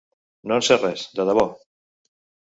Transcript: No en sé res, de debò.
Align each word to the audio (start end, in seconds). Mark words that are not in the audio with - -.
No 0.51 0.55
en 0.61 0.63
sé 0.67 0.77
res, 0.79 1.03
de 1.19 1.25
debò. 1.31 1.43